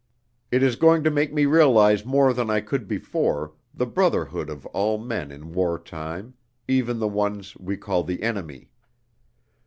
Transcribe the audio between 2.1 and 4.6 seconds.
than I could before, the brotherhood